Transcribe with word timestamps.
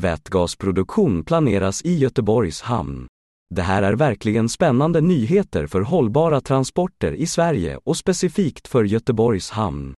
Vätgasproduktion 0.00 1.24
planeras 1.24 1.82
i 1.82 1.94
Göteborgs 1.94 2.62
hamn. 2.62 3.06
Det 3.54 3.62
här 3.62 3.82
är 3.82 3.92
verkligen 3.92 4.48
spännande 4.48 5.00
nyheter 5.00 5.66
för 5.66 5.80
hållbara 5.80 6.40
transporter 6.40 7.12
i 7.12 7.26
Sverige 7.26 7.78
och 7.84 7.96
specifikt 7.96 8.68
för 8.68 8.84
Göteborgs 8.84 9.50
hamn. 9.50 9.94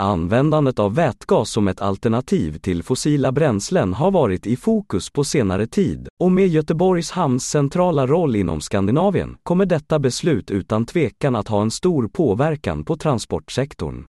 Användandet 0.00 0.78
av 0.78 0.94
vätgas 0.94 1.50
som 1.50 1.68
ett 1.68 1.80
alternativ 1.80 2.58
till 2.58 2.82
fossila 2.82 3.32
bränslen 3.32 3.94
har 3.94 4.10
varit 4.10 4.46
i 4.46 4.56
fokus 4.56 5.10
på 5.10 5.24
senare 5.24 5.66
tid 5.66 6.08
och 6.20 6.32
med 6.32 6.48
Göteborgs 6.48 7.10
hamns 7.10 7.44
centrala 7.44 8.06
roll 8.06 8.36
inom 8.36 8.60
Skandinavien 8.60 9.36
kommer 9.42 9.66
detta 9.66 9.98
beslut 9.98 10.50
utan 10.50 10.86
tvekan 10.86 11.36
att 11.36 11.48
ha 11.48 11.62
en 11.62 11.70
stor 11.70 12.08
påverkan 12.08 12.84
på 12.84 12.96
transportsektorn. 12.96 14.04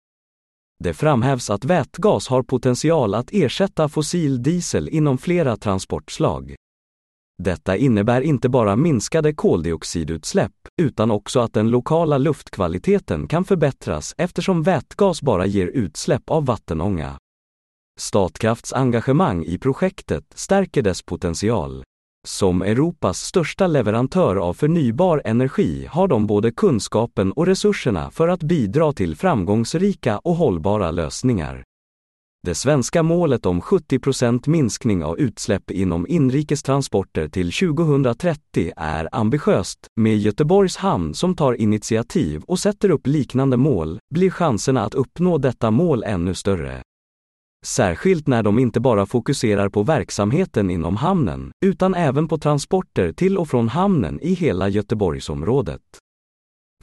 Det 0.82 0.94
framhävs 0.94 1.50
att 1.50 1.64
vätgas 1.64 2.28
har 2.28 2.42
potential 2.42 3.14
att 3.14 3.28
ersätta 3.32 3.88
fossil 3.88 4.42
diesel 4.42 4.88
inom 4.88 5.18
flera 5.18 5.56
transportslag. 5.56 6.54
Detta 7.42 7.76
innebär 7.76 8.20
inte 8.20 8.48
bara 8.48 8.76
minskade 8.76 9.34
koldioxidutsläpp, 9.34 10.52
utan 10.82 11.10
också 11.10 11.40
att 11.40 11.52
den 11.52 11.70
lokala 11.70 12.18
luftkvaliteten 12.18 13.28
kan 13.28 13.44
förbättras 13.44 14.14
eftersom 14.18 14.62
vätgas 14.62 15.22
bara 15.22 15.46
ger 15.46 15.66
utsläpp 15.66 16.30
av 16.30 16.46
vattenånga. 16.46 17.18
Statkrafts 18.00 18.72
engagemang 18.72 19.44
i 19.44 19.58
projektet 19.58 20.24
stärker 20.34 20.82
dess 20.82 21.02
potential. 21.02 21.84
Som 22.28 22.62
Europas 22.62 23.20
största 23.20 23.66
leverantör 23.66 24.36
av 24.36 24.54
förnybar 24.54 25.22
energi 25.24 25.86
har 25.90 26.08
de 26.08 26.26
både 26.26 26.52
kunskapen 26.52 27.32
och 27.32 27.46
resurserna 27.46 28.10
för 28.10 28.28
att 28.28 28.42
bidra 28.42 28.92
till 28.92 29.16
framgångsrika 29.16 30.18
och 30.18 30.34
hållbara 30.34 30.90
lösningar. 30.90 31.64
Det 32.46 32.54
svenska 32.54 33.02
målet 33.02 33.46
om 33.46 33.60
70% 33.60 34.48
minskning 34.48 35.04
av 35.04 35.18
utsläpp 35.18 35.70
inom 35.70 36.06
inrikestransporter 36.08 37.28
till 37.28 37.52
2030 37.52 38.72
är 38.76 39.08
ambitiöst. 39.12 39.78
Med 40.00 40.18
Göteborgs 40.18 40.76
hamn 40.76 41.14
som 41.14 41.36
tar 41.36 41.52
initiativ 41.52 42.42
och 42.46 42.58
sätter 42.58 42.90
upp 42.90 43.06
liknande 43.06 43.56
mål 43.56 43.98
blir 44.14 44.30
chanserna 44.30 44.84
att 44.84 44.94
uppnå 44.94 45.38
detta 45.38 45.70
mål 45.70 46.04
ännu 46.04 46.34
större. 46.34 46.81
Särskilt 47.66 48.26
när 48.26 48.42
de 48.42 48.58
inte 48.58 48.80
bara 48.80 49.06
fokuserar 49.06 49.68
på 49.68 49.82
verksamheten 49.82 50.70
inom 50.70 50.96
hamnen, 50.96 51.52
utan 51.64 51.94
även 51.94 52.28
på 52.28 52.38
transporter 52.38 53.12
till 53.12 53.38
och 53.38 53.48
från 53.48 53.68
hamnen 53.68 54.20
i 54.20 54.34
hela 54.34 54.68
Göteborgsområdet. 54.68 55.80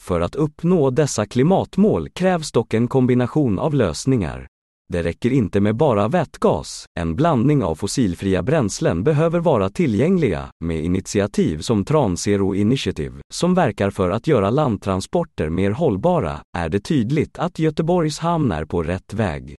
För 0.02 0.22
att 0.22 0.36
uppnå 0.36 0.90
dessa 0.90 1.26
klimatmål 1.26 2.10
krävs 2.10 2.52
dock 2.52 2.74
en 2.74 2.88
kombination 2.88 3.60
av 3.60 3.74
lösningar. 3.74 4.48
Det 4.94 5.04
räcker 5.04 5.34
inte 5.34 5.60
med 5.60 5.76
bara 5.76 6.08
vätgas, 6.08 6.86
en 7.00 7.16
blandning 7.16 7.64
av 7.64 7.76
fossilfria 7.76 8.44
bränslen 8.44 9.04
behöver 9.04 9.40
vara 9.40 9.70
tillgängliga, 9.70 10.50
med 10.64 10.84
initiativ 10.84 11.58
som 11.60 11.86
Tranzero 11.86 12.56
Initiative, 12.56 13.16
som 13.34 13.54
verkar 13.54 13.90
för 13.90 14.10
att 14.10 14.28
göra 14.28 14.50
landtransporter 14.50 15.50
mer 15.50 15.72
hållbara, 15.72 16.40
är 16.58 16.70
det 16.70 16.80
tydligt 16.80 17.40
att 17.40 17.60
Göteborgs 17.60 18.20
hamn 18.20 18.52
är 18.52 18.66
på 18.66 18.84
rätt 18.84 19.14
väg. 19.14 19.56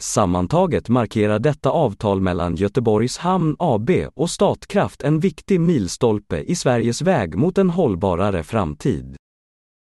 Sammantaget 0.00 0.88
markerar 0.88 1.38
detta 1.38 1.70
avtal 1.70 2.20
mellan 2.20 2.56
Göteborgs 2.56 3.18
Hamn 3.18 3.56
AB 3.58 3.90
och 4.14 4.30
Statkraft 4.30 5.02
en 5.02 5.20
viktig 5.20 5.60
milstolpe 5.60 6.40
i 6.40 6.54
Sveriges 6.54 7.02
väg 7.02 7.34
mot 7.34 7.58
en 7.58 7.70
hållbarare 7.70 8.42
framtid. 8.42 9.16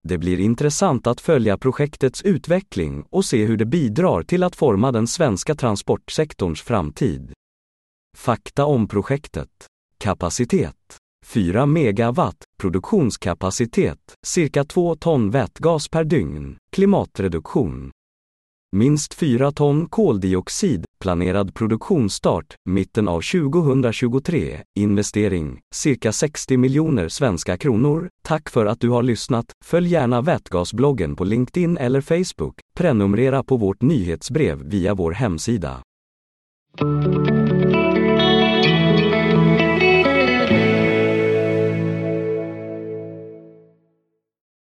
Det 0.08 0.18
blir 0.18 0.40
intressant 0.40 1.08
att 1.08 1.22
följa 1.22 1.58
projektets 1.58 2.22
utveckling 2.22 3.04
och 3.10 3.26
se 3.26 3.46
hur 3.46 3.58
det 3.58 3.66
bidrar 3.66 4.24
till 4.24 4.44
att 4.44 4.56
forma 4.56 4.92
den 4.92 5.08
svenska 5.08 5.56
transportsektorns 5.56 6.62
framtid. 6.62 7.34
Fakta 8.18 8.66
om 8.66 8.88
projektet. 8.88 9.50
Kapacitet. 9.98 10.98
4 11.26 11.66
megawatt, 11.66 12.44
produktionskapacitet, 12.62 14.16
cirka 14.26 14.64
2 14.64 14.96
ton 14.96 15.30
vätgas 15.30 15.88
per 15.88 16.04
dygn, 16.04 16.58
klimatreduktion. 16.72 17.92
Minst 18.76 19.14
4 19.14 19.52
ton 19.52 19.86
koldioxid, 19.90 20.86
planerad 21.00 21.54
produktionsstart, 21.54 22.56
mitten 22.66 23.08
av 23.08 23.22
2023, 23.22 24.60
investering, 24.80 25.60
cirka 25.74 26.12
60 26.12 26.58
miljoner 26.58 27.10
svenska 27.10 27.58
kronor. 27.58 28.10
Tack 28.24 28.50
för 28.50 28.66
att 28.66 28.80
du 28.80 28.90
har 28.90 29.04
lyssnat. 29.04 29.46
Följ 29.66 29.88
gärna 29.90 30.22
Vätgasbloggen 30.22 31.16
på 31.16 31.24
LinkedIn 31.24 31.78
eller 31.78 32.02
Facebook. 32.02 32.60
Prenumerera 32.76 33.44
på 33.44 33.58
vårt 33.58 33.82
nyhetsbrev 33.82 34.64
via 34.64 34.94
vår 34.94 35.12
hemsida. 35.12 35.82